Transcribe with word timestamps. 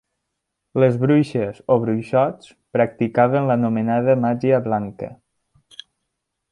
Les 0.83 0.95
bruixes 1.01 1.59
o 1.75 1.77
bruixots 1.83 2.49
practicaven 2.79 3.49
l'anomenada 3.51 4.19
màgia 4.27 4.63
blanca. 4.71 5.15